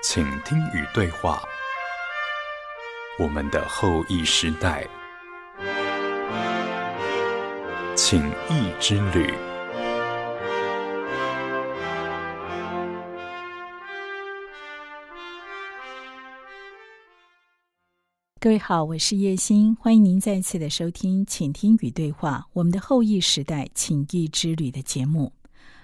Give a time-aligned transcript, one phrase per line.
[0.00, 1.42] 请听与对话，
[3.18, 4.86] 我们的后裔时代，
[7.96, 9.34] 请益之旅。
[18.40, 25.32] 各位好，我是叶欣，欢迎您再次的收听《请听与对话》我们的后裔时代请益之旅的节目。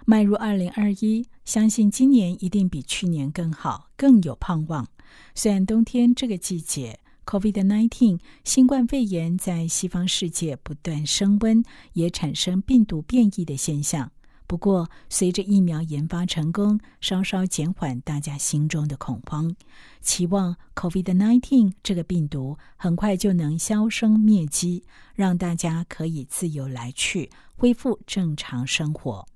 [0.07, 4.87] 迈入二零二一，相信今年一定比去年更好，更有盼望。
[5.35, 14.13] 虽然冬天这个季节，COVID-19 新冠肺炎在西方世界不断升温，也产生病毒变异的现象。
[14.47, 19.57] 不过，随着疫苗研发成功，稍稍减缓大家心中的恐慌，
[20.03, 29.27] 期望 COVID-19 这个病毒很快就能销声灭迹，让大家可以自由来去，恢复正常生活。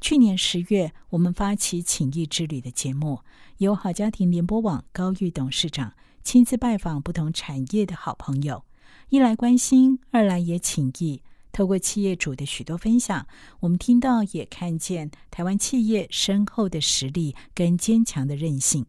[0.00, 3.20] 去年十月，我们发起“请益之旅”的节目，
[3.58, 8.64] 由好家庭联播网高玉董事长亲自拜访不同产业的好朋友，
[9.08, 11.22] 一来关心，二来也请益。
[11.50, 13.26] 透过企业主的许多分享，
[13.60, 18.84] 我们听到也看见台湾企业深厚的实力跟坚强的韧性。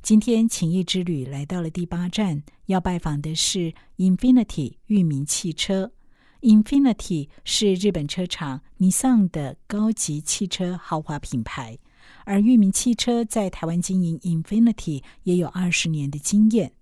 [0.00, 5.90] 今天“请益之旅”来到了第八站，要拜访的是 Infinity 裕民汽车。
[6.42, 11.78] Infinity 是日本车厂 Nissan 的高级汽车豪华品牌，
[12.24, 16.72] 而裕民汽车在台湾经营 Infinity 也有二十年的经验。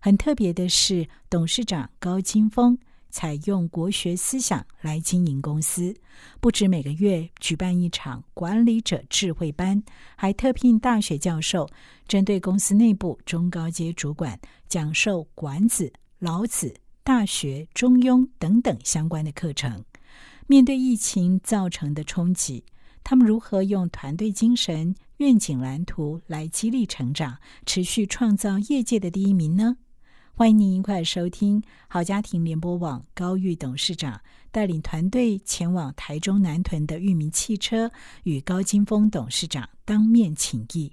[0.00, 2.78] 很特别的是，董事长高金峰
[3.10, 5.94] 采用国学思想来经营公司，
[6.40, 9.82] 不止每个月举办一场管理者智慧班，
[10.16, 11.68] 还特聘大学教授，
[12.08, 15.84] 针对公司内部中高阶主管讲授《管子》
[16.18, 16.68] 《老子》。
[17.04, 19.84] 大学、中庸等等相关的课程，
[20.46, 22.64] 面对疫情造成的冲击，
[23.02, 29.76] 他们如何用团队精神、愿景蓝图来激励成长，持续创造业界的第一名呢？
[30.32, 34.18] 欢迎您一块收听好家庭联播网高玉董事长
[34.50, 37.90] 带领团队前往台中南屯的裕民汽车，
[38.22, 40.92] 与高金峰董事长当面请益。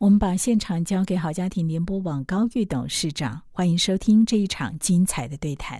[0.00, 5.78] 我们把现场交给好家庭联播网高玉董事长，欢迎收听这一场精彩的对谈。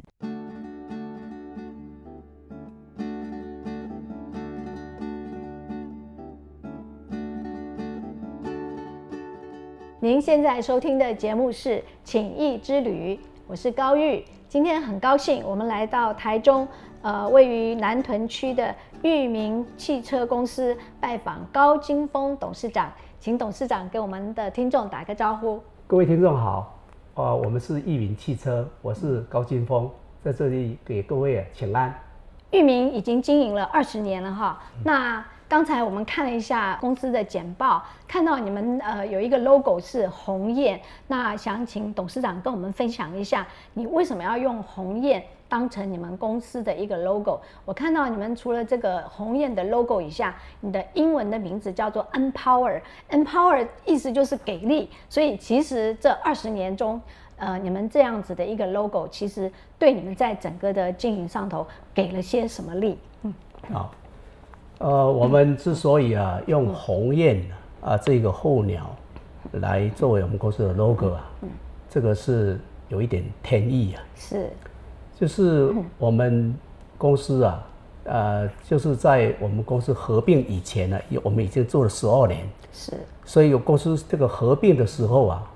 [10.00, 11.70] 您现在收听的节目是
[12.04, 13.16] 《请益之旅》，
[13.46, 14.22] 我是高玉。
[14.50, 16.68] 今天很高兴，我们来到台中，
[17.00, 22.92] 呃，位于南屯区的裕民汽车公司，拜访高金峰董事长。
[23.20, 25.62] 请董事长给我们的听众打个招呼。
[25.86, 26.74] 各位听众好，
[27.14, 29.90] 啊，我们是裕民汽车，我是高金峰，
[30.22, 31.94] 在这里给各位请安。
[32.50, 45.22] 裕民已经经营了二十年了哈，那刚才我们看了一下公司的简报，看到你们呃有一个 logo 是鸿雁，那想请董事长跟我们分享一下，你为什么要用鸿雁？
[45.50, 54.88] 当成你们公司的一个 logo，我看到你们除了这个鸿雁的 logo 以下，你的英文的名字叫做 Empower，Empower 意思就是给力。
[55.08, 57.00] 所以其实这二十年中，
[57.36, 62.96] 呃，你们这样子的一个 logo，其实对你们在整个的经营上头给了些什么力？
[63.22, 63.34] 嗯，
[63.72, 63.90] 好，
[64.78, 67.44] 呃，我们之所以啊用鸿雁
[67.80, 68.94] 啊这个候鸟
[69.54, 71.48] 来作为我们公司的 logo 啊，嗯，
[71.88, 72.56] 这个是
[72.88, 74.48] 有一点天意啊，是。
[75.20, 76.54] 就是我们
[76.96, 77.62] 公司啊，
[78.04, 82.94] 呃，就是在我们公司合并以前呢，我们已经做了十二年，是，
[83.26, 85.52] 所以有公司这个合并的时候啊，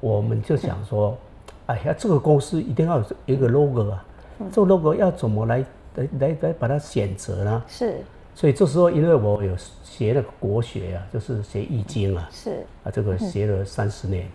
[0.00, 1.16] 我们就想说，
[1.64, 4.04] 哎呀，这个公司一定要有一个 logo 啊，
[4.52, 7.62] 这个 logo 要怎么来来来来把它选择呢？
[7.66, 14.28] 是，所以这时候因为我有学了国学啊，就是学易经啊，是，啊，这个学了三十年。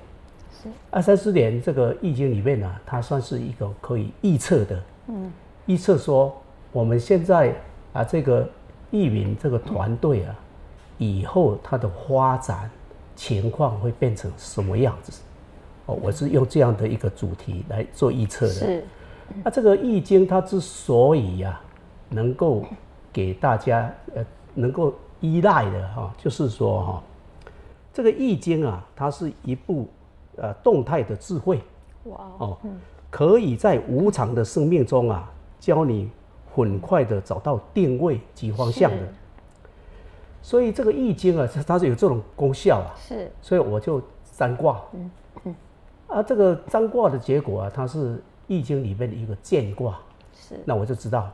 [0.89, 5.31] 二三十年，这个易经里面呢，它算是一个可以预测的，嗯，
[5.65, 6.35] 预测说
[6.71, 7.53] 我们现在
[7.93, 8.47] 啊，这个
[8.91, 10.35] 易民这个团队啊，
[10.97, 12.69] 以后它的发展
[13.15, 15.21] 情况会变成什么样子？
[15.85, 18.53] 哦，我是用这样的一个主题来做预测的。
[18.53, 18.85] 是，
[19.43, 21.59] 那这个易经它之所以呀，
[22.09, 22.63] 能够
[23.11, 27.03] 给大家呃能够依赖的哈，就是说哈，
[27.93, 29.87] 这个易经啊，它是一部。
[30.37, 31.61] 呃，动态的智慧，
[32.05, 32.57] 哇哦，
[33.09, 36.09] 可以在无常的生命中啊，教你
[36.53, 38.97] 很快的找到定位及方向的。
[40.41, 42.93] 所以这个易经啊，它它是有这种功效啊。
[42.99, 43.31] 是。
[43.41, 44.01] 所以我就
[44.37, 44.81] 占卦。
[44.93, 45.11] 嗯
[45.45, 45.55] 嗯。
[46.07, 49.97] 啊，这个占卦的结果啊，它是易经里面的一个见卦。
[50.33, 50.59] 是。
[50.63, 51.31] 那我就知道，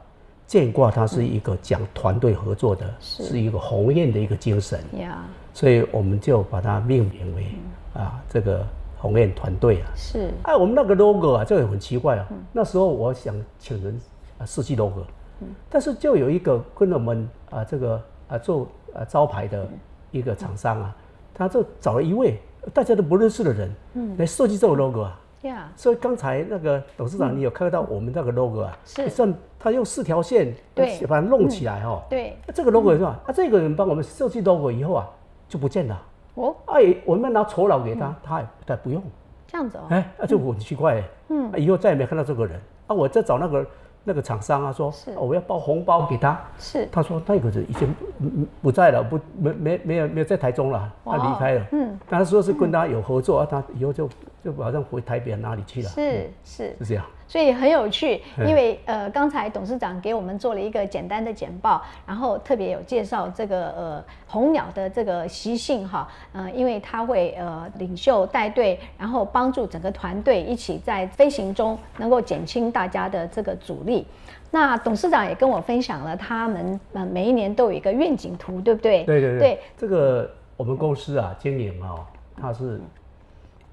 [0.48, 4.80] 见卦它是一个讲团队合作的，是一个鸿雁的一个精神。
[5.00, 5.26] 呀。
[5.54, 7.48] 所以我们就把它命名为
[7.94, 8.66] 啊这个
[9.02, 9.90] 鸿雁团队啊。
[9.96, 12.28] 是哎，我们那个 logo 啊，就很奇怪啊。
[12.54, 14.00] 那时候我想请人
[14.38, 15.02] 啊设计 logo，
[15.42, 19.68] 嗯但是就有一个跟我们啊这个啊做啊招牌的
[20.12, 20.96] 一个厂商啊，
[21.34, 22.40] 他就找了一位
[22.74, 25.18] 大家都不认识的人，来设计这个 logo 啊。
[25.42, 28.78] 呀，所以刚才那个董事长，你有看到我们那个 logo 啊？
[28.86, 32.04] 是算他用四条线对把它弄起来哦。
[32.08, 33.20] 对，那这个 logo 是吧？
[33.26, 35.10] 啊，这个人帮我们设计 logo 以后啊，
[35.50, 36.00] 就不见了。
[36.42, 39.02] 哦，哎，我们拿酬劳给他，他也他也不用。
[39.48, 41.04] 这样子哦，哎，那就很奇怪哎。
[41.30, 42.96] 嗯，以后再也没看到这个人啊！
[42.96, 43.66] 我在找那个
[44.04, 46.40] 那个厂商啊，说是哦我要包红包给他。
[46.58, 51.66] 是他说那个人已经嗯嗯不在了，不没没没有没有在台中了，他离开了。
[51.74, 54.10] 嗯，但他说是跟他有合作啊，他以后就
[54.44, 55.90] 就好像回台北哪里去了。
[55.90, 57.06] 是是，是这样。
[57.32, 74.06] 所以很有趣，嗯因为呃，刚才董事长给我们做了一个简单的简报，然后特别有介绍这个呃红鸟的这个习性哈，呃，因为它会呃领袖带队，然后帮助整个团队一起在飞行中能够减轻大家的这个阻力。
[74.50, 79.06] 那董事长也跟我分享了他们呃每一年都有一个愿景图，对不对？
[79.06, 81.96] 对对对，对这个我们公司啊今年啊，
[82.36, 82.82] 它是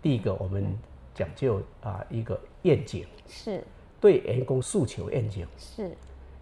[0.00, 0.64] 第一个我们
[1.18, 3.64] 讲究啊一个愿景，是。
[4.00, 5.44] 对员工诉求愿景。
[5.58, 5.90] 是。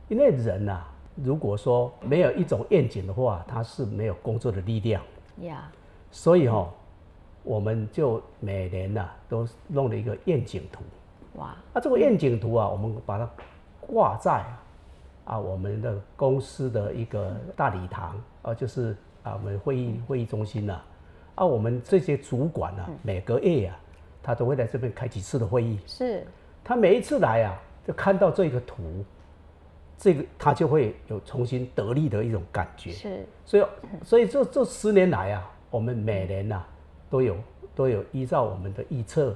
[0.08, 5.02] 因为人啊，如果说没有一种愿景的话，他是没有工作的力量。
[5.40, 5.72] 呀，
[6.10, 6.70] 所以哈、
[7.42, 10.82] 我们就每年呐、都弄了一个愿景图。
[11.40, 13.28] 哇，啊，这个愿景图啊，我们把它
[13.80, 14.62] 挂在啊
[15.24, 20.80] 啊我们的公司的一个大礼堂啊，就是啊我们会议会议中心呐、
[21.34, 23.78] 啊，我们这些主管啊，每个月啊，
[24.26, 25.78] 他都会来这边开几次的会议。
[25.86, 26.26] 是
[26.64, 27.56] 他每一次来啊，
[27.86, 28.82] 就看到这个图，
[29.96, 32.90] 这个他就会有重新得力的一种感觉。
[32.90, 33.66] 是所以，
[34.02, 36.60] 所以这这十年来啊，我们每年呐、
[37.08, 37.36] 都有
[37.72, 39.32] 都有依照我们的预测，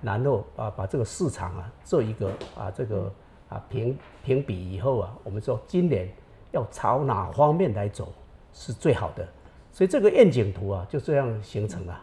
[0.00, 3.12] 然后啊把这个市场啊做一个啊这个
[3.50, 6.08] 啊评评比以后啊，我们说今年
[6.52, 8.10] 要朝哪方面来走
[8.54, 9.28] 是最好的。
[9.70, 12.02] 所以这个愿景图啊就这样形成了。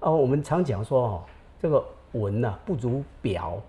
[0.00, 1.22] 啊，我们常讲说哦，
[1.62, 3.62] 这个文呐、不如表，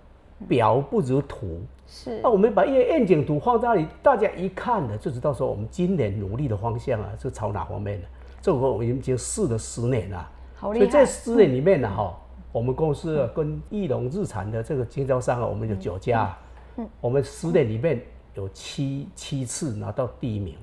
[0.48, 1.62] 表不如图。
[1.86, 2.19] 是。
[2.24, 8.07] 那我们把一个愿景图放在那里，大家一看呢，就知道说我们今年努力的方向啊，是朝哪方面的。
[8.42, 12.19] 这个我们已经试了十年了，所以这十年里面呢，哈，
[12.51, 16.36] 我们公司啊跟翼龙日产的这个经销商啊，我们有九家，
[16.78, 16.89] 嗯。
[17.00, 18.01] 我们十年里面
[18.34, 20.56] 有七七次拿到第一名。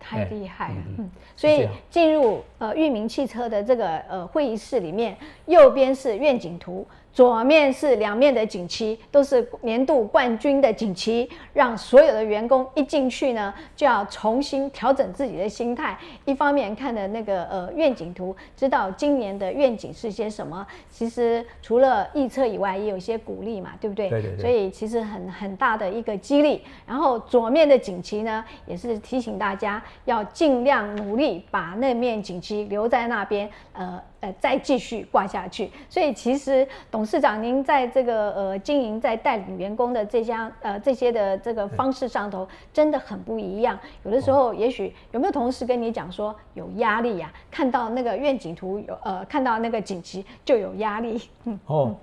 [0.00, 5.16] 太哎厉害了，嗯，所以进入呃裕民汽车的这个呃会议室里面，
[5.46, 15.98] 右边是愿景图，左面是两面的锦旗，都是年度冠军的锦旗，让所有的员工一进去呢，就要重新调整自己的心态。
[16.24, 20.64] 一方面看的那个呃愿景图，知道今年的愿景是些什么。
[20.88, 24.08] 其实除了预测以外，也有一些鼓励嘛，对不对？
[24.08, 26.62] 对对对所以其实很很大的一个激励。
[26.86, 35.70] 然后左面的锦旗呢，也是提醒大家要尽量努力把那面锦旗留在那边，呃呃，再继续挂下去。
[35.88, 43.78] 所以其实董事长您在这个呃经营在带领员工的这家呃这些的这个方式上头，真的很不一样。
[44.04, 51.96] 有的时候也许有没有同事跟你讲说有压力呀、看到那个愿景图有呃看到那个锦旗就有压力， 嗯，哦，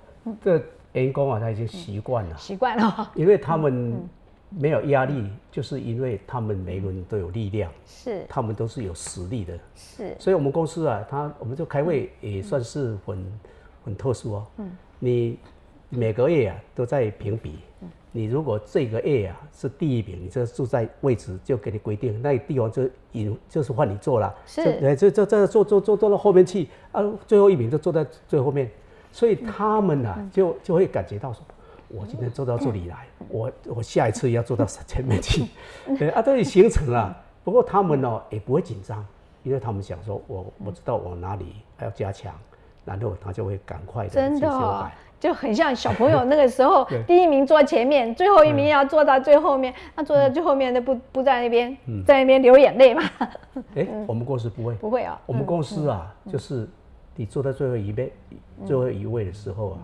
[0.44, 0.62] 这
[0.94, 2.84] 员工啊他已经习惯了，习惯了。
[2.98, 3.96] 哦，因为他们
[4.50, 9.60] 没有压力，就是因为他们每个人都有力量，是他们都是有实力的。
[9.76, 13.40] 是所以我们公司啊，他我们就开会也算是很
[13.84, 14.48] 很特殊哦。
[14.58, 15.38] 嗯，你
[15.90, 17.60] 每个月啊都在评比，
[18.14, 24.34] 你如果这个月啊是第一名，你这住在位置就给你规定，那地方就引就是换你做了。
[24.46, 28.72] 是这这这这坐坐坐坐到后面去啊，最后一名就坐在最后面，
[29.12, 31.44] 所以他们啊就就会感觉到说。
[31.90, 35.46] 我今天坐到这里来，我我下一次要坐到前面去，
[35.98, 37.16] 对啊，这里形成了。
[37.44, 39.06] 不过他们呢也不会紧张，
[39.44, 42.34] 因为他们想说，我我知道我哪里还要加强，
[42.84, 44.86] 然后他就会赶快的真的哦。
[45.20, 51.76] 就很像小朋友那个时候， 第一名坐前面，最后一名要坐到最后面，那坐在最后面的不不在那边，
[52.06, 53.02] 在那边流眼泪嘛？
[53.74, 56.70] 哎，我们公司不会，不会哦，我们公司啊，就是
[57.16, 58.14] 你坐在最后一位、
[58.64, 59.80] 最后一位的时候啊，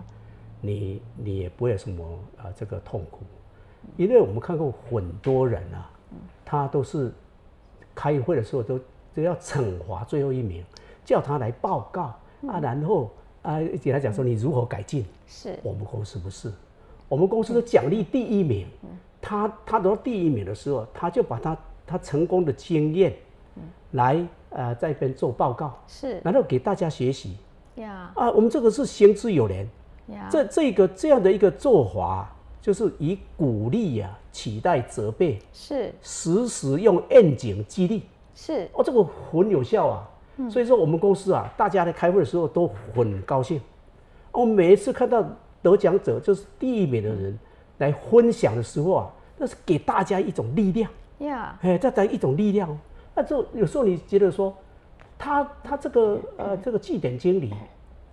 [0.66, 3.20] 你你也不会有什么啊这个痛苦，
[3.96, 5.90] 因为我们看过很多人啊，
[6.44, 7.12] 他都是
[7.94, 8.80] 开会的时候都
[9.14, 10.64] 都要惩罚最后一名，
[11.04, 12.02] 叫他来报告
[12.48, 13.10] 啊，然后
[13.42, 15.04] 啊给他讲说你如何改进。
[15.26, 15.58] 是。
[15.62, 16.50] 我们公司不是，
[17.08, 18.66] 我们公司都奖励第一名，
[19.20, 21.56] 他他得到第一名的时候，他就把他
[21.86, 23.14] 他成功的经验
[23.90, 26.20] 来呃在一边做报告，是。
[26.24, 27.36] 然后给大家学习。
[27.76, 28.30] 呀啊。
[28.30, 29.70] 我们这个是行之有年，呀，
[30.30, 32.30] 这这个这样的一个做法，
[32.60, 38.02] 就是以鼓励呀、取代责备，是时时用愿景激励。
[38.34, 40.10] 是哦，这个很有效啊。
[40.50, 43.60] 所以说我们公司啊，大家在开会的时候都很高兴。
[44.32, 45.24] 我，每一次看到
[45.62, 47.38] 得奖者就是第一名的人
[47.78, 52.76] 来分享的时候啊，那是给大家一种力量，呀哎，再来一种力量哦。
[53.14, 54.52] 那就有时候你觉得说，
[55.16, 57.54] 他他这个呃这个据点经理，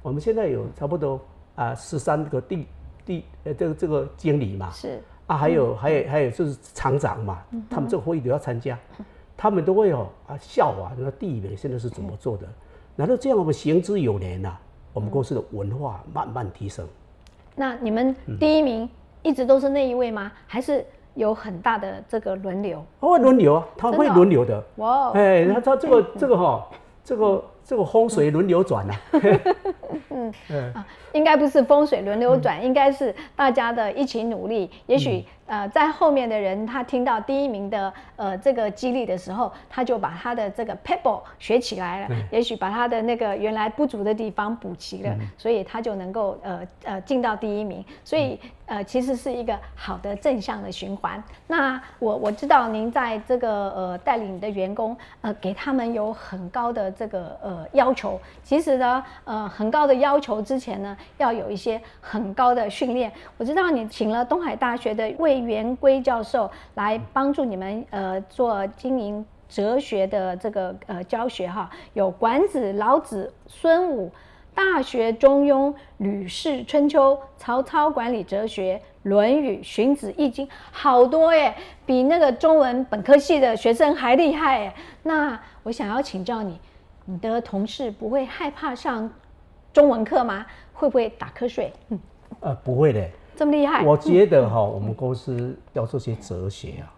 [0.04, 1.20] 我们现在有差不多
[1.56, 2.68] 啊十三个地
[3.06, 5.02] 地呃这个这个经理嘛，是。
[5.28, 7.40] 啊，还有、还有还有就是厂长嘛，
[7.70, 8.78] 他们这个会议都要参加，
[9.38, 12.46] 他们都会有啊笑啊，那第一名现在是怎么做的？
[12.98, 14.62] 难道这样我们行之有年呐、啊
[14.94, 16.86] 我们公司的文化慢慢提升。
[17.56, 18.90] 那你们第一名
[19.22, 20.30] 一直都是那一位吗？
[20.46, 22.84] 还是有很大的这个轮流？
[23.00, 24.62] 哦，轮流啊，他会轮流的。
[24.76, 26.68] 哇哦，哎，他他这个这个哈，
[27.06, 28.94] 这个这个风水轮流转呐、
[30.74, 30.86] 啊。
[31.14, 34.70] 应该不是风水轮流转，应该是大家的一起努力。
[34.88, 47.84] 也许、呃，在后面的人他听到第一名的呃这个激励的时候，他就把他的这个 pebble 学起来了，也许把他的那个原来不足的地方补齐了，所以他就能够呃呃进到第一名。
[48.06, 51.22] 所以呃其实是一个好的正向的循环。
[51.48, 60.96] 那我我知道您在这个呃带领你的员工呃给他们有很高的这个呃要求，其实呢呃很高的要求之前呢。
[61.18, 63.12] 要有一些很高的训练。
[63.38, 74.12] 我知道你请了东海大学的魏元圭教授来帮助你们呃做经营哲学的这个呃教学哈，有管子、老子、孙武、
[74.54, 81.54] 大学、中庸、吕氏、春秋、曹操管理哲学、论语、荀子、易经，好多耶，
[81.86, 84.74] 比那个中文本科系的学生还厉害耶。
[85.04, 86.60] 那我想要请教你，
[87.06, 89.12] 你的同事不会害怕上
[89.74, 90.46] 中文课吗？
[90.74, 91.72] 会不会打瞌睡？
[91.90, 92.00] 嗯，
[92.40, 93.08] 呃，不会的。
[93.42, 93.84] 这么厉害？
[93.84, 96.94] 我觉得哈，我们公司要做些哲学啊。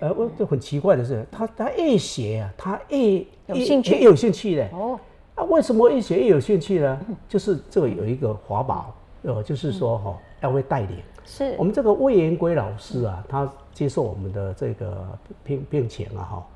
[0.00, 4.68] 呃，我就很奇怪的是，他他越学啊，他越有兴趣越有兴趣的。
[4.72, 4.98] 哦，
[5.36, 7.00] 啊，为什么越学越有兴趣呢？
[7.28, 8.92] 就是这个有一个法宝，
[9.22, 10.98] 呃，就是说哈，要会带领。
[11.24, 15.06] 是我们这个魏延圭老师啊，他接受我们的这个
[15.44, 16.46] 聘聘请啊，哈，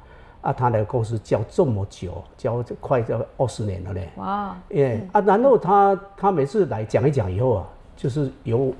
[0.40, 4.08] 啊，他来公司教这么久，教这快要二十年了嘞。
[4.16, 8.75] 哇，耶啊，然后他他每次来讲一讲以后啊，就是由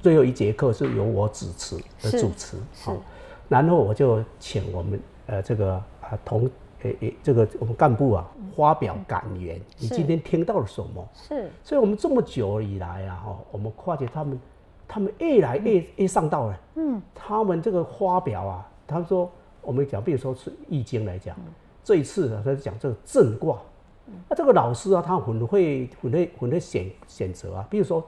[0.00, 2.90] 最后一节课是由我主持的主持，是。
[2.90, 2.96] 好。
[3.48, 6.48] 然后我就请我们呃这个啊同
[6.82, 11.08] 诶诶这个我们干部啊发表感言，你今天听到了什么？
[11.14, 11.50] 是。
[11.64, 14.40] 所以我们这么久以来啊，哈，我们发觉他们，
[14.86, 16.60] 他们越来越越上道了。
[16.76, 19.30] 嗯，他们这个发表啊，他们说
[19.62, 21.36] 我们讲，比如说是易经来讲，
[21.82, 23.58] 这一次啊，他是讲这个震卦。
[24.28, 27.66] 那这个老师啊，他很会很会很会选选择啊。
[27.70, 28.04] 比如说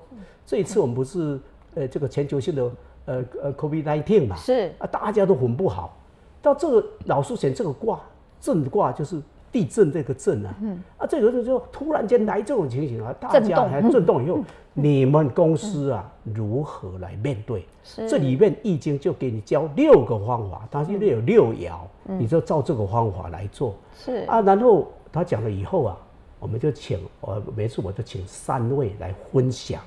[0.47, 1.38] 这一次我们不是
[1.75, 2.71] 呃这个全球性的
[3.05, 5.97] 呃呃 COVID 1 9嘛，是啊，大家都很不好。
[6.41, 8.00] 到这个老师选这个卦，
[8.41, 14.41] 震卦就是地震这个震啊，嗯，啊，这个就就突然间来这种情形啊，大家还震动以后，
[14.75, 17.64] 你们公司啊如何来面对？
[17.85, 21.75] 是这里面易经就给你教六个方法，它因为有六爻，
[22.07, 24.41] 你就照这个方法来做是啊。
[24.41, 25.97] 然后他讲了以后啊，
[26.38, 29.81] 我们就请我每次我就请三位来分享。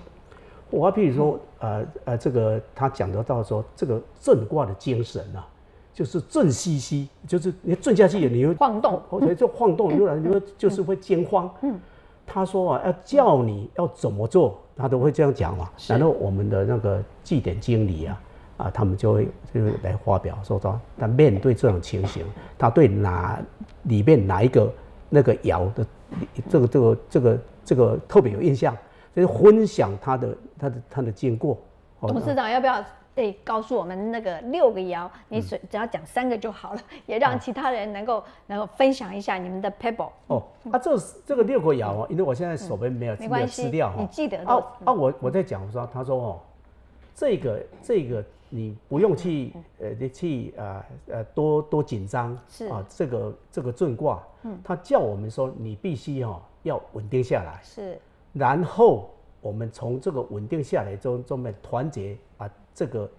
[0.69, 5.48] 我譬如说，呃呃，这个他讲得到说，这个震卦的精神啊，
[5.93, 11.50] 就是震兮兮，就是你震下去，你会晃动，或者就晃动，有人你会就是会惊慌。
[11.62, 11.79] 嗯，
[12.25, 15.69] 他说啊，要叫你要怎么做，他都会这样讲嘛。
[15.88, 18.22] 然后我们的那个祭典经理啊，
[18.57, 22.25] 啊，他们就会就会来发表说说，他面对这种情形，
[22.57, 23.39] 他对哪
[23.84, 24.74] 里面哪一个
[25.10, 25.86] 那个爻的
[26.50, 28.75] 这个这个这个这个特别有印象，
[29.15, 31.57] 就是分享他的他的他的经过。
[32.00, 32.84] 哦董事长要不要
[33.15, 35.10] 对告诉我们那个六个爻？
[35.29, 40.10] 你只只要讲三个就好了， 也让其他人能够能够分享一下你们的 pebble。
[40.27, 46.39] 哦，啊，这这个六个爻啊，因为我现在手边没有没关系资料哈，你记得啊都啊，我我在讲说，他说哦，
[47.15, 52.67] 这个这个你不用去呃你去啊呃多多紧张是。
[52.67, 57.98] 啊，这个这个震卦，嗯，他叫我们说你必须哈要稳定下来，是
[58.36, 63.10] 然后我们从这个稳定下来中中面团结啊，这个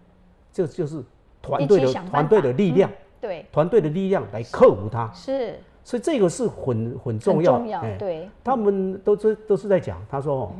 [0.52, 1.02] 这就是
[1.40, 5.10] 团队的团队的力量，对，团队的力量来克服它。
[5.14, 5.58] 是。
[5.82, 10.52] 所以这个是很很重很要，重要哎，对，他们都是都是在讲，他说哦，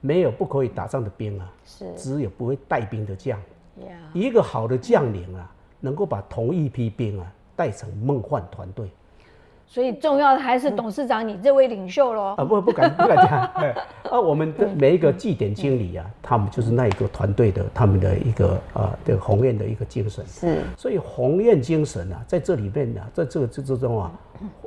[0.00, 1.94] 没有不可以打仗的兵啊，是。
[1.94, 3.38] 只有不会带兵的将。
[3.86, 8.90] 呀，一个好的将领啊，能够把同一批兵啊带成梦幻团队。
[9.72, 12.34] 所以重要的还是董事长你这位领袖喽。
[12.36, 13.42] 啊，不不敢不敢讲。
[13.54, 13.74] 哎
[14.10, 20.22] 啊，我们的每一个绩点经理啊，他们就是那一个团队的他们的一个啊，这个鸿雁的一个精神。
[20.26, 24.12] 是，所以鸿雁精神啊，在这里面呢、在这个这之中啊，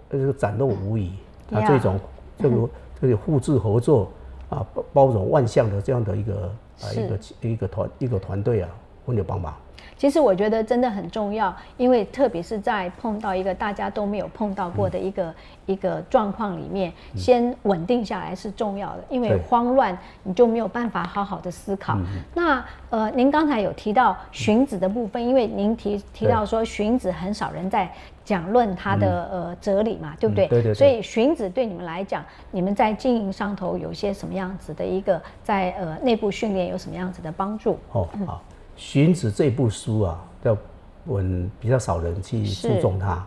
[0.10, 1.12] 这个展露无遗。
[1.52, 2.00] 啊，这种
[2.40, 2.70] 这个
[3.00, 4.10] 这个互助合作
[4.50, 8.70] 啊，包包容万象的这样的一个啊一个一个团一个团队啊，
[9.06, 9.54] 我有帮忙。
[9.98, 15.34] 其实我觉得真的很重要，因为特别是在碰到一个大家都没有碰到过的一个、
[15.66, 21.98] 一个状况里面，先稳定下来是重要的，因为慌乱你就没有办法好好的思考。
[22.34, 27.90] 那呃，您刚才有提到荀子的部分，因为您提提到说荀子很少人在
[28.24, 30.48] 讲论他的、呃哲理嘛，对不对？
[30.48, 30.74] 对对对。
[30.74, 37.78] 所以荀子对你们来讲，你们在经营上头有些什么样子的一个在呃内部训练有什么样子的帮助？
[37.92, 38.42] 哦，好，
[38.76, 40.58] 《荀子》这部书啊，叫
[41.06, 43.26] 我们比较少人去注重它。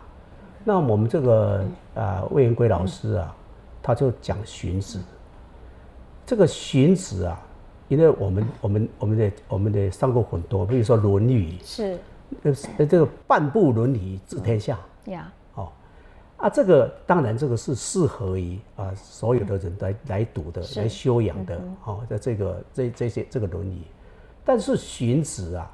[0.63, 1.65] 那我们这个
[1.95, 3.35] 啊魏延圭老师啊，
[3.81, 4.99] 他就讲荀子。
[6.25, 7.41] 这个荀子啊，
[7.87, 11.97] 因为我们我们我们的我们的上过很多，比如说《论语》，是
[12.43, 14.77] 呃呃这个半部《论语》治天下。
[15.05, 15.31] 呀。
[15.55, 15.71] 哦，
[16.37, 21.59] 啊，这个当然这个是适合于啊所有的人来来读的，是来修养的。
[21.85, 23.79] 哦，在这个这这些这个《论语》，
[24.49, 25.71] 但是荀子啊，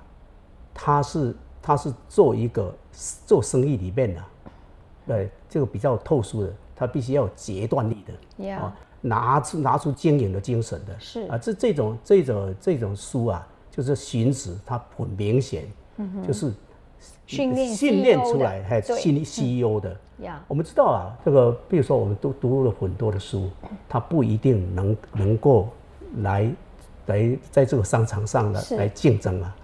[0.73, 2.75] 他是他是做一个
[3.25, 4.27] 做生意里面的、啊，
[5.07, 8.53] 对这个比较特殊的，他必须要有决断力的。
[8.57, 10.93] 哦，拿出拿出经营的精神的。
[10.99, 15.63] 是啊，这这种这种这种书啊，就是荀子，他很明显，
[16.27, 16.55] 就是嗯
[17.25, 19.95] 训练训练出来，还的对训练 CEO 的。
[20.17, 23.49] 呀我们知道啊，这个比如说我们都读了很多的书，
[23.87, 25.69] 他不一定能能够
[26.17, 26.51] 来
[27.07, 28.75] 来在这个商场上来是。
[28.77, 29.55] 来竞争啊。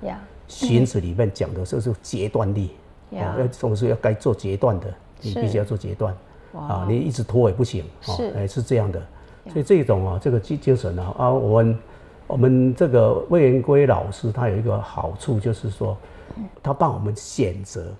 [0.47, 2.71] 荀子里面讲的就是决断力，
[3.11, 6.13] 呀哦，要总是要该做决断的，你必须要做决断
[6.53, 8.33] 啊，你一直拖也不行，是。
[8.35, 9.01] 哎，是这样的，
[9.47, 11.79] 所以这种啊，这个精精神啊，啊，我们
[12.27, 15.97] 我们这个魏延圭老师他有一个好处，就是说，
[16.61, 17.93] 他帮我们选择。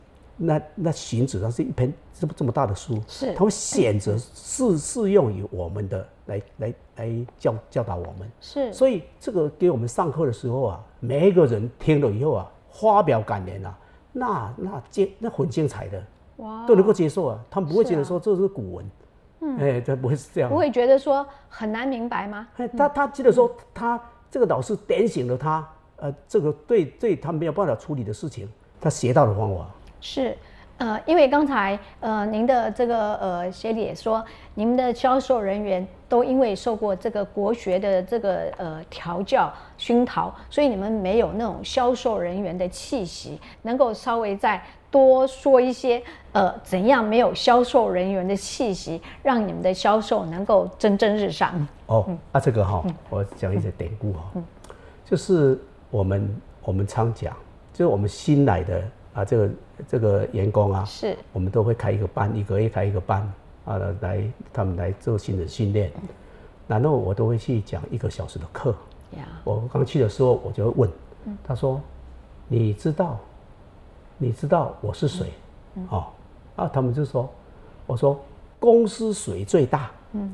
[0.43, 13.77] 那那荀子它是一篇这么这么大的书，是他会选择适适用于我们的来来来教教导我们，是所以这个给我们上课的时候啊，每一个人听了以后啊，发表感言啊，
[14.11, 16.03] 那那精那很精彩的，
[16.37, 18.91] 哇都能够接受啊，他们不会觉得说这是古文，
[19.41, 22.47] 嗯，哎，这不会是这样不，会觉得说很难明白吗？
[22.57, 24.01] 哎他他记得说他
[24.31, 28.49] 这个老师点醒了他，呃，这个对对他没有办法处理的事情，
[28.79, 29.67] 他学到的方法，
[30.01, 30.35] 是，
[30.77, 34.23] 呃，因为刚才呃您的这个呃协理也说，
[34.55, 46.01] 你们的销售人员都因为受过这个国学的这个呃调教熏陶，所以你们没有那种销售人员的气息，能够稍微再多说一些
[46.33, 51.67] 呃怎样没有销售人员的气息，让你们的销售能够蒸蒸日上。
[51.85, 54.31] 哦，啊，这个哈、我讲一些典故哈、
[55.05, 55.57] 就是
[55.89, 57.33] 我们我们常讲，
[57.71, 58.81] 就是我们新来的
[59.13, 59.49] 啊，这个
[59.87, 63.21] 这个员工啊，是我们都会开一个班，一个月开一个班
[63.65, 65.91] 啊，来他们来做新的训练，
[66.67, 68.73] 然后我都会去讲一个小时的课。
[69.17, 70.89] 呀，我刚去的时候，我就会问，
[71.43, 71.81] 他说
[72.47, 73.19] ：“你知道，
[74.17, 75.27] 你知道我是谁？”
[75.89, 76.07] 哦，
[76.55, 77.29] 啊，他们就说
[77.85, 78.17] ：“我说
[78.59, 80.33] 公司谁最大？”嗯，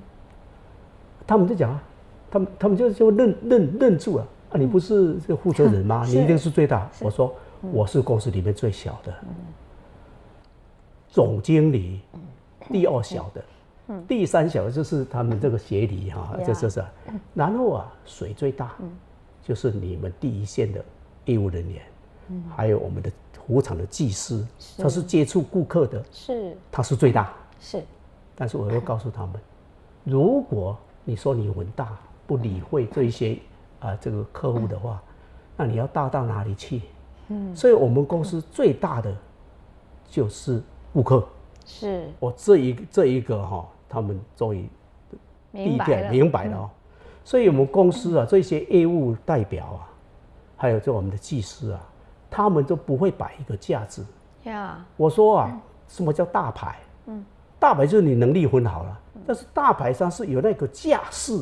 [1.26, 1.84] 他们就讲啊，
[2.30, 6.06] 他们他们就就认认认住了啊，你不是这个负责人吗？
[6.06, 6.88] 是你一定是最大。
[7.02, 9.13] 我说我是公司里面最小的，
[11.10, 12.02] 总经理
[12.70, 13.43] 第二小的。
[14.06, 16.84] 第三小的就是他们这个协理哈，呀这就是，
[17.34, 18.76] 然后啊，水最大，
[19.41, 20.84] 就是你们第一线的
[21.24, 21.82] 业务人员，
[22.54, 24.46] 还有我们的服务厂的技师，
[24.78, 27.34] 他是接触顾客的，是他是最大。
[27.62, 27.82] 是
[28.36, 29.39] 但是我要告诉他们，
[30.04, 33.39] 如果你说你很大，不理会这一些
[33.80, 35.02] 啊、这个客户的话，
[35.56, 36.82] 那你要大到哪里去？
[37.30, 39.16] 嗯，所以我们公司最大的
[40.10, 40.62] 就是
[40.94, 41.28] 顾客。
[41.66, 44.70] 是，我这一这一个哈、他们终于
[45.52, 46.70] 第一点明白了，哦。
[47.26, 49.90] 所以我们公司啊，这些业务代表啊，
[50.56, 51.80] 还有就我们的技师啊，
[52.30, 54.06] 他们都不会摆一个架子。
[54.44, 56.78] 呀，我说啊，什么叫大牌？
[57.08, 57.26] 嗯，
[57.60, 61.38] 大牌就是你能力很好了，但是大牌上是有那个架势，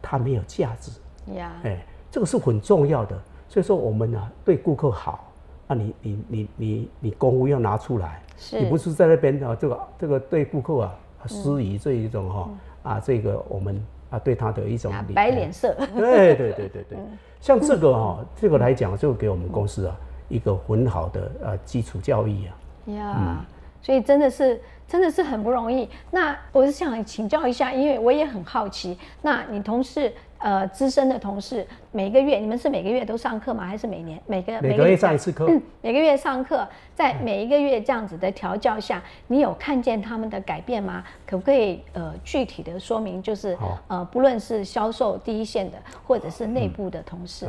[0.00, 0.98] 它没有架子。
[1.34, 3.20] 呀，哎，这个是很重要的。
[3.48, 5.32] 所以说我们啊，对顾客好
[5.68, 8.60] 啊，你你你你你功夫要拿出来，是。
[8.60, 10.94] 你不是在那边啊，这个这个对顾客啊
[11.26, 12.50] 施以这一种哈、
[12.82, 16.98] 啊，这个我们啊对他的一种啊礼摆脸色，对对对对对，
[17.40, 19.96] 像这个哈、这个来讲，就给我们公司啊
[20.28, 22.54] 一个很好的呃基础教育啊。
[22.92, 23.44] 呀，
[23.82, 25.88] 所以真的是真的是很不容易。
[26.12, 30.12] 那我是想请教一下，因为我也很好奇，那你同事
[30.46, 33.66] 呃资深的同事，每个月你们是每个月都上课吗？
[33.66, 35.44] 还是每年每个每个月上一次课？
[35.48, 41.02] 嗯，每个月上课，在每一个月这样子的调教下，你有看见他们的改变吗？
[41.26, 43.20] 可不可以呃具体的说明？
[43.20, 47.48] 就是呃不论是销售第一线的，或者是内部的同事。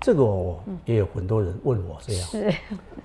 [0.00, 2.54] 这个哦，也有很多人问我这样，是，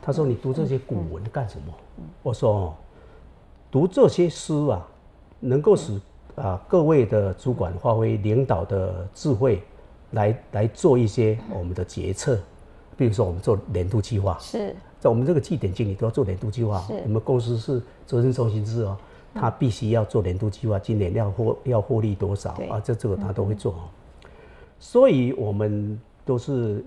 [0.03, 1.73] 他说你读这些古文干什么？
[2.21, 2.73] 我说哦，
[3.71, 4.85] 读这些诗啊，
[5.39, 5.99] 能够使
[6.35, 9.61] 啊各位的主管发挥领导的智慧，
[10.11, 12.39] 来来做一些我们的决策。
[12.95, 16.83] 比如说我们做年度计划，是在我们这个绩点经理都要做年度计划。
[17.03, 18.97] 我们公司是责任中心制哦，
[19.33, 22.79] 他必须要做年度计划，今年要获要获利多少啊？
[22.83, 23.79] 这这个他都会做哦。
[24.79, 25.99] 所以我们。
[26.25, 26.81] 都是，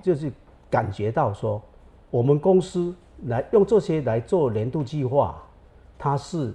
[0.00, 0.30] 就是
[0.70, 1.60] 感觉到说，
[2.10, 5.42] 我们公司来用这些来做年度计划，
[5.98, 6.54] 它是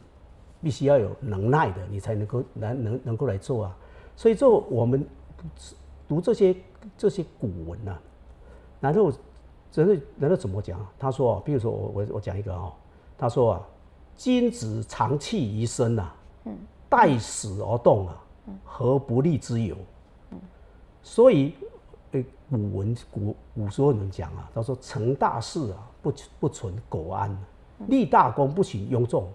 [0.62, 3.78] 必须要有能耐的，你才能够来能能够来做啊。
[4.15, 5.06] 所以做我们
[6.08, 6.56] 读这些
[6.98, 7.98] 这些古文呐，
[8.80, 9.12] 然后
[9.72, 10.80] 真的然后怎么讲？
[10.98, 12.72] 他说，比如说我我我讲一个啊，
[13.17, 13.62] 他说啊，
[14.15, 16.12] 君子长气于身呐，
[16.89, 18.24] 待死而动啊，
[18.63, 19.76] 何不利之有？
[21.02, 21.54] 所以。
[22.50, 27.38] 古文古古时候人讲啊，他说成大事啊，不不存苟安，
[27.89, 29.30] 立大功不许庸众。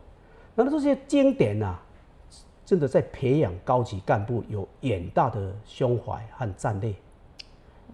[0.54, 1.78] 那么这些经典呐，
[2.64, 6.94] 真的在培养高级干部有远大的胸怀和战略，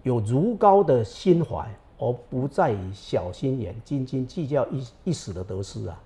[0.03, 1.67] 有如高的心怀，
[1.97, 6.01] 而不在于小心眼、斤斤计较一一时的得失啊。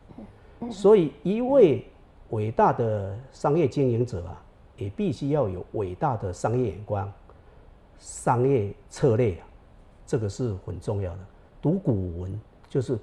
[0.72, 1.86] 所以，一位
[2.30, 4.42] 伟大的商业经营者啊，
[4.78, 7.12] 也必须要有伟大的商业眼光。
[8.00, 9.48] 商业策略啊，
[10.06, 11.20] 这个是很重要的。
[11.62, 12.98] 读古文就是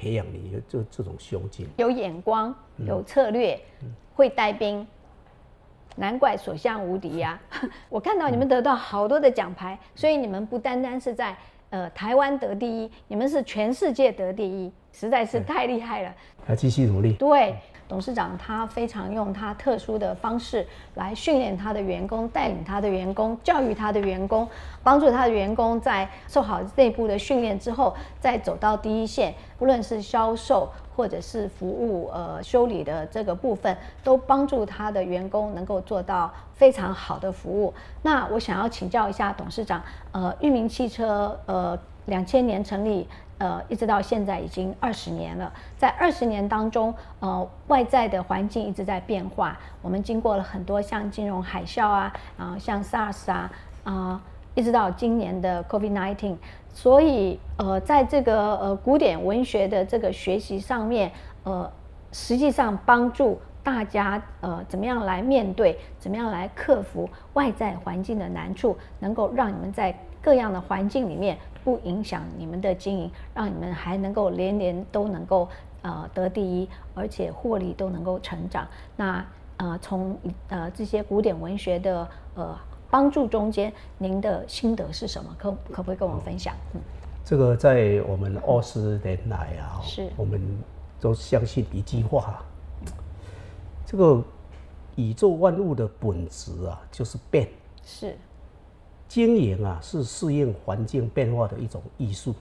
[0.00, 3.60] 培养你的这这种胸襟，有眼光，有策略，
[4.14, 4.86] 会带兵，
[5.94, 7.38] 难怪所向无敌呀！
[7.90, 11.36] 我看到你们得到好多的奖牌，所以你们不单单是在
[11.68, 16.14] 呃台湾得第一，你们是全世界得第一，实在是太厉害了。
[16.48, 17.12] 要继续努力。
[17.12, 17.54] 对。
[17.90, 24.48] 董事长他非常用他特殊的方式来训练他的员工，带领他的员工，教育他的员工，
[24.84, 37.74] 帮助他的员工在受好内部的训练之后，再走到第一线，不论是销售或者是服务，呃，修理的这个部分，都帮助他的员工能够做到非常好的服务。
[38.02, 41.76] 那我想要请教一下董事长，呃，裕民汽车，呃，
[42.06, 43.08] 两千年成立。
[43.40, 49.58] 呃，一直到现在已经二十年了，在二十年当中，呃，外在的环境一直在变化。
[49.80, 53.50] 我们经过了很多像金融海啸啊，啊，像 SARS 啊，
[53.84, 54.20] 啊，
[54.54, 56.36] 一直到今年的 COVID-19，
[56.74, 61.10] 所以呃，在这个呃古典文学的这个学习上面，
[61.44, 61.72] 呃，
[62.12, 71.38] 实际上帮助大家呃怎么样来面对，怎么样来克服外在环境的难处，能够让你们在各样的环境里面。
[71.64, 75.48] 不影响你们的经营，让你们还能够年年都能够
[75.82, 78.66] 呃得第一，而且获利都能够成长。
[78.96, 79.24] 那
[79.56, 80.16] 呃从
[80.48, 82.58] 呃这些古典文学的呃
[82.90, 85.34] 帮助中间，您的心得是什么？
[85.38, 86.54] 可可不可以跟我们分享？
[86.74, 86.80] 嗯，
[87.24, 90.40] 这个在我们二十年来啊，是我们
[91.00, 92.42] 都相信一句话：
[93.86, 94.22] 这个
[94.96, 97.48] 宇宙万物的本质啊，就是变。
[97.84, 98.16] 是。
[99.10, 102.32] 经营啊，是适应环境变化的一种艺术。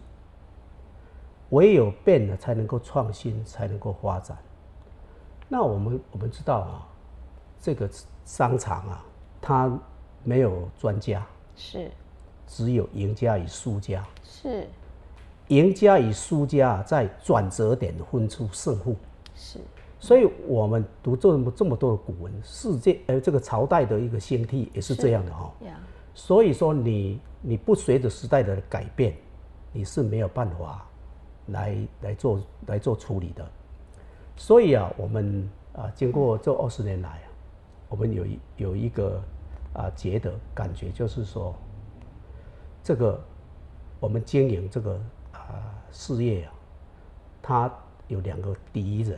[1.49, 4.38] 唯有变了，才能够创新，才能够发展。
[5.47, 6.88] 那我们我们知道啊，
[7.60, 7.89] 这个
[8.23, 9.03] 商场啊，
[9.41, 9.79] 它
[10.23, 11.89] 没有专家，是，
[12.45, 14.67] 只有赢家与输家，是，
[15.47, 18.95] 赢家与输家在转折点分出胜负，
[19.34, 19.58] 是。
[19.99, 25.51] 所以我们读这么这么多的古文，世界呃这个朝代的一个兴替也是这样的哈。
[26.19, 29.15] 所以说，你你不随着时代的改变，
[29.71, 30.86] 你是没有办法
[31.47, 33.49] 来来做来做处理的。
[34.36, 37.27] 所以啊，我们啊，经过这二十年来啊，
[37.88, 39.23] 我们有一有一个
[39.73, 41.55] 啊觉得感觉，就是说，
[42.84, 43.17] 这个
[44.01, 44.99] 我们经营这个
[45.32, 46.53] 啊事业啊，
[47.41, 47.73] 它
[48.10, 49.17] 有两个敌人，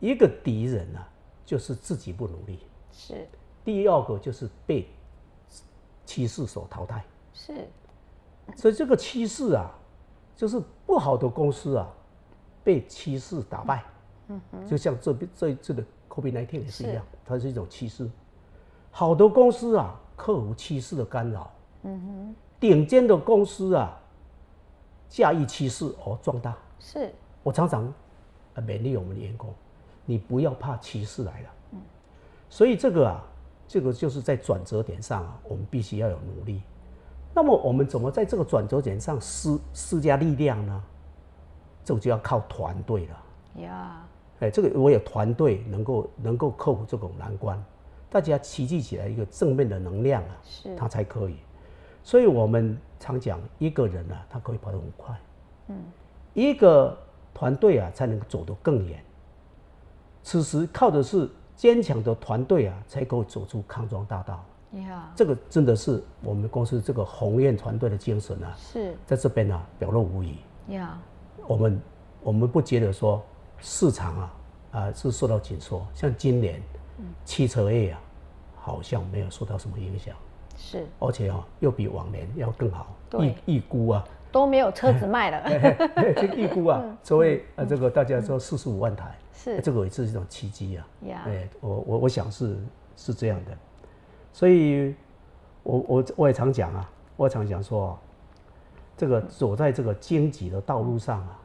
[0.00, 0.98] 一个敌人呢，
[1.44, 2.56] 就是自己不努力；
[2.90, 3.28] 是
[3.64, 4.84] 第二个就是被。
[6.06, 7.68] 趋势所淘汰是，
[8.54, 9.70] 所以这个趋势啊，
[10.34, 11.86] 就是不好的公司啊，
[12.64, 13.84] 被趋势打败。
[14.28, 18.08] 嗯哼，就像这边这一次的 COVID-19 也是一样，它是一种趋势。
[18.90, 21.50] 好的公司啊，克服趋势的干扰。
[21.82, 24.00] 嗯哼，顶尖的公司啊，
[25.08, 26.56] 驾驭趋势而壮大。
[26.80, 27.84] 是，我常常
[28.54, 29.52] 啊勉励我们的员工，
[30.04, 31.48] 你不要怕趋势来了。
[31.72, 31.80] 嗯，
[32.48, 33.22] 所以这个啊，
[33.68, 36.62] 这个就是在转折点上啊，我们必须要有努力。
[37.34, 40.82] 那么我们怎么在这个转折点上施施加力量呢？
[41.84, 43.62] 这个就要靠团队了。
[43.62, 44.04] 呀，
[44.40, 47.62] 哎，这个我有团队能够能够克服这种难关，
[48.10, 51.36] 大家齐聚起来一个正面的能量啊，是，他才可以。
[52.02, 55.20] 所以我们常讲，一个人啊，他可以跑得很快，
[55.68, 55.76] 嗯，
[56.34, 56.96] 一个
[57.34, 59.02] 团队啊，才能走得更远。
[60.22, 64.44] 此时靠的是坚强的团队啊，才可以走出康庄大道。
[64.72, 68.94] 呀，这个真的是我们公司这个鸿雁团队的精神啊，是。
[69.06, 70.36] 在这边呢表露无遗。
[70.68, 70.98] 呀，
[71.46, 71.80] 我们
[72.22, 73.22] 我们不觉得说
[73.58, 74.34] 市场啊
[74.72, 76.60] 啊是受到紧缩，像今年
[77.24, 78.00] 汽车业啊，
[78.56, 80.14] 好像没有受到什么影响。
[80.58, 84.04] 是，而且啊又比往年要更好，预预估啊。
[84.32, 85.48] 都没有车子卖了，
[86.14, 89.60] 这预估啊， 所谓啊这个大家说四十五万台，是。
[89.60, 90.88] 这个也是一种奇迹啊，
[91.26, 92.56] 哎，我我我想是
[92.96, 93.56] 是这样的，
[94.32, 94.94] 所以
[95.62, 97.98] 我我我也常讲啊，我常讲说，
[98.96, 101.38] 这个走在这个荆棘的道路上啊，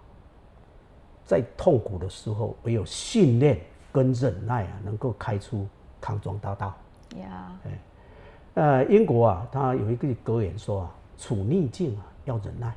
[1.25, 3.59] 在痛苦的时候，唯有训练
[3.91, 5.67] 跟忍耐啊，能够开出
[5.99, 6.73] 康庄大道，
[7.17, 7.79] 呀，哎。
[8.53, 12.75] 呃，英国啊，他有一个格言说啊，处逆境啊要忍耐，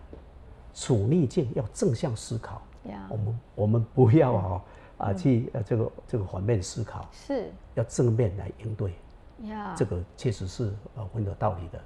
[0.73, 2.63] 处逆境要正向思考。
[3.09, 4.63] 我们我们不要啊
[4.99, 8.93] 啊去呃这个这个反面思考，是要正面来应对。
[9.45, 11.81] 呀，这个确实是呃很有道理的。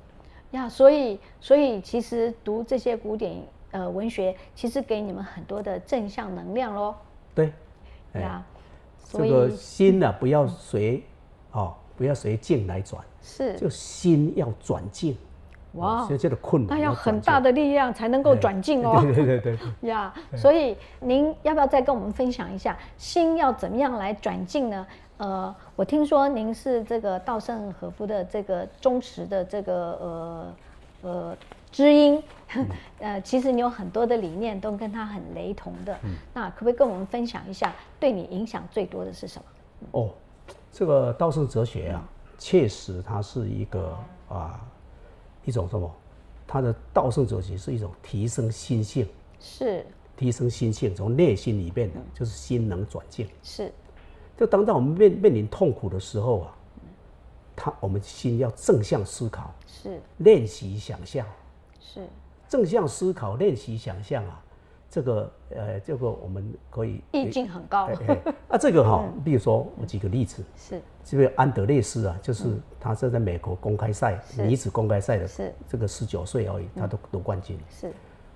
[0.53, 6.95] 呀，所以所以其实读这些古典呃文学，其实给你们很多的正向能量喽。
[7.35, 7.53] 对，
[8.15, 8.45] 呀，
[9.05, 11.03] 这个心呢不要随
[11.53, 11.75] 哦。
[11.97, 15.19] 不要随境来转，是，就心要转境，
[15.73, 18.99] 哇，所以这个困难，那要很大的力量才能够转进哦。
[19.03, 24.87] 对对对对，呀， 所以您要不要再跟我们分享一下，心要怎么样来转进呢？
[25.19, 30.55] 呃，我听说您是这个稻盛和夫的这个忠实的这个呃
[31.03, 31.37] 呃
[31.71, 32.23] 知音，
[33.01, 35.97] 呃，其实你有很多的理念都跟他很雷同的，
[36.33, 39.89] 那可不可以跟我们分享一下，对你影响最多的是什么？
[40.01, 40.11] 哦。
[40.71, 42.03] 这个稻盛哲学啊，
[42.39, 44.61] 确实它是一个啊
[45.49, 45.91] 一种什么？
[46.47, 49.09] 它的道圣哲学是一种提升心性，
[49.41, 49.85] 是
[50.15, 53.27] 提升心性，从内心里面的就是心能转境。
[53.43, 53.73] 是，
[54.37, 56.55] 就当到我们面面临痛苦的时候啊，
[57.57, 61.27] 他我们心要正向思考，是练习想象，
[61.81, 62.07] 是
[62.47, 64.45] 正向思考练习想象啊。
[64.91, 67.89] 这个呃，这个我们可以意境很高。
[68.49, 70.81] 啊，这个哈， 比如说我举个例子，是。
[71.05, 75.55] 这位安德烈斯啊，就是他是在美国公开赛女子公开赛的，是。
[75.67, 77.59] 这个十九岁而已，他都夺冠军。
[77.71, 77.93] 是，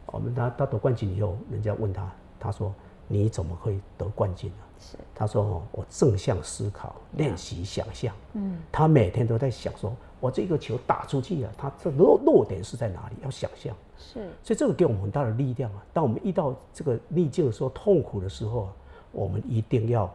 [0.06, 2.74] 我们他他夺冠军以后，人家问他，他说
[3.12, 4.56] 你怎么会得冠军呢？
[4.80, 8.14] 是，他说哦，我正向思考，练习想象。
[8.32, 9.94] 嗯，他每天都在想说。
[10.18, 13.16] 我这个球打出去啊，它这落落点是在哪里？
[13.24, 15.84] 要想象，是，所以这个给我们很大的力量啊。
[15.92, 18.72] 当我们遇到这个逆境的时候、痛苦的时候啊，
[19.10, 20.14] 我们一定要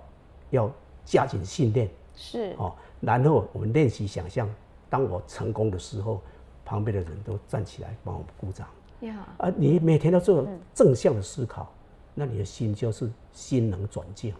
[0.51, 0.71] 要
[1.03, 2.73] 加紧训练，是哦。
[3.01, 4.49] 然后我们练习想象，
[4.89, 6.21] 当我成功的时候，
[6.63, 8.65] 旁边的人都站起来帮我们鼓掌。
[9.01, 11.69] 呀，啊，你每天都做正向的思考，
[12.19, 14.33] 那你的心就是心能转境。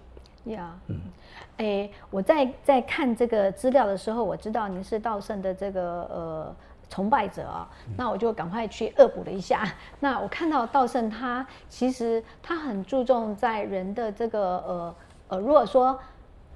[0.45, 0.99] 呀，嗯，
[1.57, 6.55] 哎，我在在看这个资料的时候，我知道您是道圣的这个呃
[6.89, 9.71] 崇拜者啊，那我就赶快去恶补了一下。
[9.99, 14.95] 那我看到道圣他其实他很注重在人的这个呃
[15.27, 15.99] 呃，如果说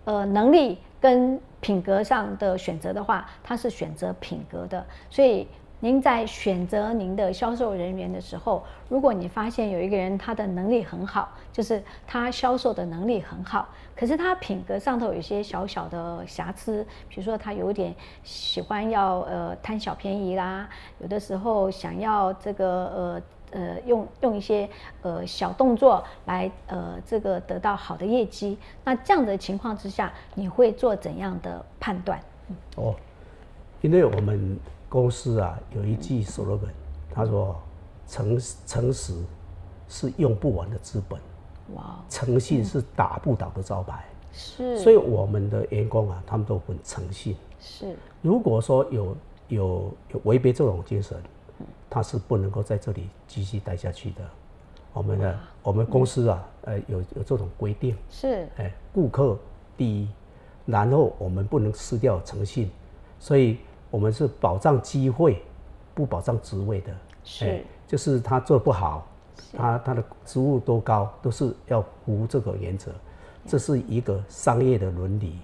[0.05, 5.47] 呃能力跟品格上的选择的话，他是选择品格的，所以。
[5.83, 23.21] 您在选择您的销售人员的时候，如果你发现有一个人他的能力很好，就是他销售的能力很好，可是他品格上头有些小小的瑕疵，比如说他有点喜欢要呃贪小便宜啦，有的时候想要这个呃
[23.59, 24.69] 呃用用一些
[25.01, 32.19] 呃小动作来呃这个得到好的业绩，那这样的情况之下，你会做怎样的判断？
[32.75, 32.93] 哦，
[33.81, 34.59] 因为我们。
[34.91, 36.67] 公司啊，有一句 slogan，
[37.09, 37.57] 他说
[38.05, 39.15] ：“诚诚实
[39.87, 41.17] 是用不完的资本，
[41.75, 47.37] 哇，诚信是打不倒的招牌。”是，所以我们的员工啊，他们都很诚信。
[47.57, 49.15] 是，如果说有
[49.47, 51.17] 有有违背这种精神，
[51.89, 54.21] 他是不能够在这里继续待下去的。
[54.91, 57.95] 我们的我们公司啊，呃，有有这种规定。
[58.09, 59.39] 是，哎，顾客
[59.77, 60.09] 第一，
[60.65, 62.69] 然后我们不能失掉诚信，
[63.21, 63.57] 所以。
[63.91, 65.43] 我们是保障机会，
[65.93, 66.91] 不保障职位的。
[67.23, 69.05] 是，就是他做不好，
[69.55, 72.91] 他他的职务多高都是要无这个原则，
[73.45, 75.37] 这是一个商业的伦理。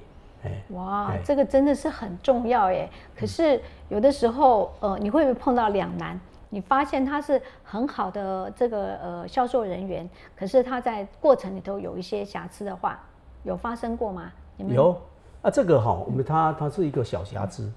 [0.44, 2.90] 哎，哇，这个真的是很重要耶。
[3.16, 6.20] 可是有的时候，呃，你会不会碰到两难？
[6.50, 12.98] 你发现他是很好的这个呃销售人员，可是他在过程里头有一些瑕疵的话，
[13.44, 14.32] 有发生过吗？
[14.58, 14.96] 有
[15.42, 17.70] 啊，这个哈，我们他他是一个小瑕疵，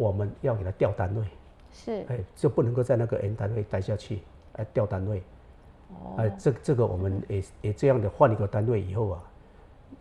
[0.00, 1.24] 我们要给他调单位，
[1.70, 4.20] 是，哎，就不能够在那个 N 单位待下去，
[4.54, 5.22] 哎，调单位，
[5.90, 9.22] 哦，哎，这这个我们也也这样的换一个单位以后啊。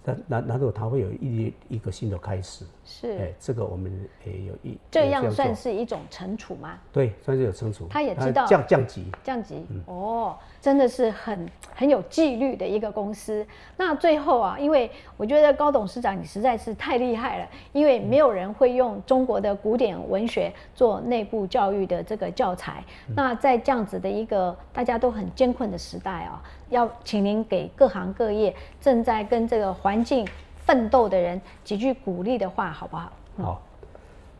[0.06, 3.18] 那那然后他会有一一个新的开始，是。
[3.18, 3.92] 哎，这个我们
[4.24, 6.78] 也有一这样算是一种惩处吗？
[6.94, 7.88] 对，算是有惩处。
[7.90, 8.46] 他也知道。
[8.48, 9.66] 降降级，降级。
[9.88, 13.46] 哦，真的是很很有纪律的一个公司。
[13.78, 22.84] 那最后啊，因为我觉得高董事长你实在是太厉害了，因为没有人会用中国的古典文学做内部教育的这个教材。
[23.16, 26.42] 那在这样子的一个大家都很艰困的时代啊。
[26.70, 33.12] 要请您给各行各业正在跟这个环境奋斗的人几句鼓励的话，好不好？
[33.38, 33.62] 好，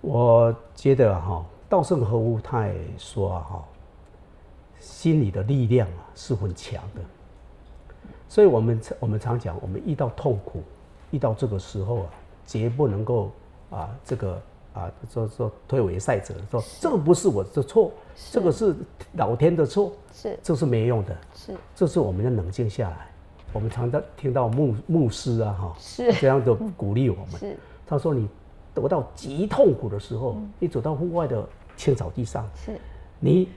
[0.02, 3.64] 我觉得哈，稻盛和夫他也说哈，
[4.80, 7.02] 心理的力量啊是很强的，
[8.28, 10.64] 所以我们我们常讲，我们遇到痛苦，
[11.12, 12.10] 遇到这个时候啊，
[12.46, 13.32] 绝不能够
[13.70, 14.42] 啊这个。
[14.72, 17.92] 啊，说说推诿赛者，说这个不是我的错，
[18.32, 18.74] 这个是
[19.14, 20.40] 老天的错，是。
[20.44, 21.58] 这是没用的，是。
[21.76, 23.10] 这是我们要冷静下来。
[23.52, 26.14] 我们常常听到牧牧师啊，哈，是。
[26.14, 27.32] 这样的鼓励我们。
[27.40, 27.58] 是。
[27.88, 28.30] 他说你
[28.72, 31.44] 得到极痛苦的时候，你走到户外的
[31.76, 32.80] 青草地上，是。
[33.20, 33.50] 你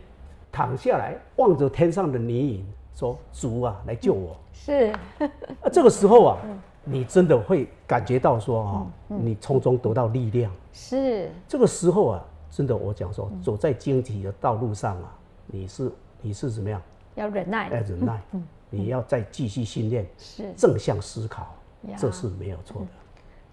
[0.52, 4.36] 躺下来望着天上的泥影，说主啊，来救我。
[4.52, 6.38] 是 啊，这个时候啊。
[6.84, 10.50] 你真的会感觉到说啊，你从中得到力量。
[10.72, 16.82] 是这个时候啊，真的我讲说，走在经济的道路上啊，你是你是怎么样？
[17.14, 17.68] 要忍耐。
[17.68, 18.20] 要忍耐。
[18.32, 18.44] 嗯。
[18.68, 20.04] 你要再继续训练。
[20.18, 20.52] 是。
[20.56, 21.54] 正向思考，
[21.96, 22.88] 这是没有错的。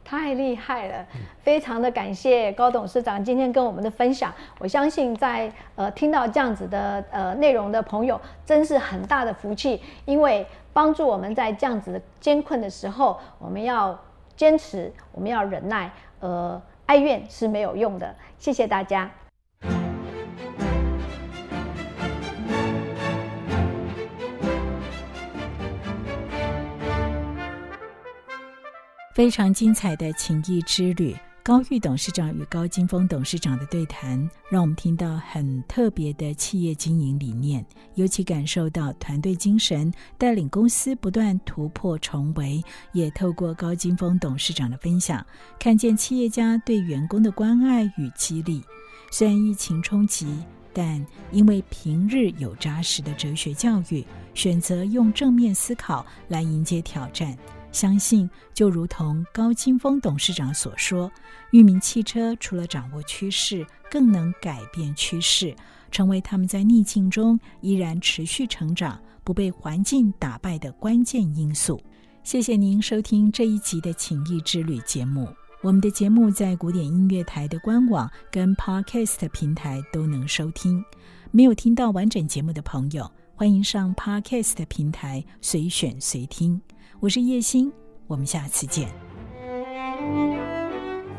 [0.09, 1.05] 太厉害了，
[1.43, 4.33] 非常的感谢高董事长今天跟我们的分享。
[4.57, 10.43] 我相信在呃听到这样子的呃内容的朋友，真是很大的福气，因为。
[10.71, 13.99] 帮助我们在这样子的艰困的时候，我们要
[14.37, 15.91] 坚持，我们要忍耐，
[16.21, 18.15] 呃，哀怨是没有用的。
[18.37, 19.09] 谢谢大家。
[29.19, 31.13] 非常精彩的情谊之旅。
[31.43, 34.17] 高玉董事长与高金峰董事长的对谈，
[34.49, 42.63] 让我们听到很特别的企业经营理念，尤其感受到团队精神，带领公司不断突破重围。
[42.93, 45.25] 也透过高金峰董事长的分享，
[45.59, 48.63] 看见企业家对员工的关爱与激励。
[49.11, 50.33] 虽然疫情冲击，
[50.71, 54.01] 但因为平日有扎实的哲学教育，
[54.33, 57.37] 选择用正面思考来迎接挑战。
[57.71, 61.11] 相信就如同高清峰董事长所说，
[61.51, 65.55] 域名汽车除了掌握趋势，更能改变趋势，
[65.91, 71.79] 成为他们在逆境中依然持续成长、不被环境打败的关键因素。
[72.23, 75.27] 谢谢您收听这一集的情谊之旅节目。
[75.61, 80.83] 我们的节目在古典音乐台的官网跟 Podcast 平台都能收听。
[81.31, 86.59] 没有听到完整节目的朋友，欢迎上 Podcast 平台随选随听。
[87.01, 87.71] 我是叶欣，
[88.07, 88.89] 我们下次见。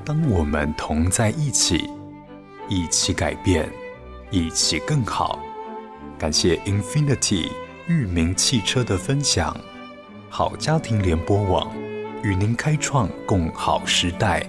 [0.05, 1.89] 当我们同在一起，
[2.69, 3.67] 一起改变，
[4.31, 5.39] 一起更好。
[6.19, 7.49] 感谢 Infinity
[7.89, 9.57] 域名汽车的分享，
[10.29, 11.75] 好家庭联播网
[12.23, 14.47] 与您开创共好时代。